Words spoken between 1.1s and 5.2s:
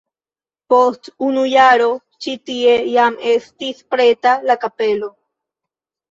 unu jaro ĉi tie jam estis preta la kapelo.